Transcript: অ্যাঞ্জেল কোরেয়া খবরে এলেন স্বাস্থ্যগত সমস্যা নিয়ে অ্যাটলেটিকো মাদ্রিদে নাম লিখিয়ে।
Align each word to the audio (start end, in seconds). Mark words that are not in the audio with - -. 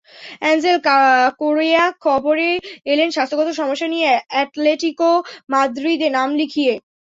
অ্যাঞ্জেল 0.41 0.77
কোরেয়া 1.41 1.83
খবরে 2.05 2.49
এলেন 2.91 3.09
স্বাস্থ্যগত 3.11 3.49
সমস্যা 3.59 3.87
নিয়ে 3.87 4.11
অ্যাটলেটিকো 4.31 5.11
মাদ্রিদে 5.51 6.07
নাম 6.17 6.29
লিখিয়ে। 6.39 6.73